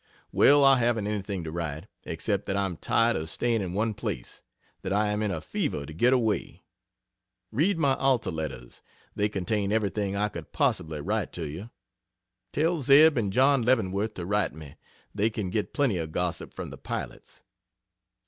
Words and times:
Well, 0.31 0.63
I 0.63 0.79
haven't 0.79 1.05
anything 1.05 1.43
to 1.43 1.51
write, 1.51 1.85
except 2.05 2.47
that 2.47 2.57
I 2.57 2.65
am 2.65 2.75
tired 2.75 3.15
of 3.15 3.29
staying 3.29 3.61
in 3.61 3.73
one 3.73 3.93
place 3.93 4.41
that 4.81 4.91
I 4.91 5.09
am 5.09 5.21
in 5.21 5.29
a 5.29 5.39
fever 5.41 5.85
to 5.85 5.93
get 5.93 6.11
away. 6.11 6.63
Read 7.51 7.77
my 7.77 7.93
Alta 7.97 8.31
letters 8.31 8.81
they 9.15 9.29
contain 9.29 9.71
everything 9.71 10.15
I 10.15 10.29
could 10.29 10.51
possibly 10.53 11.01
write 11.01 11.31
to 11.33 11.47
you. 11.47 11.69
Tell 12.51 12.81
Zeb 12.81 13.15
and 13.15 13.31
John 13.31 13.61
Leavenworth 13.61 14.15
to 14.15 14.25
write 14.25 14.55
me. 14.55 14.75
They 15.13 15.29
can 15.29 15.51
get 15.51 15.71
plenty 15.71 15.99
of 15.99 16.11
gossip 16.11 16.51
from 16.51 16.71
the 16.71 16.79
pilots. 16.79 17.43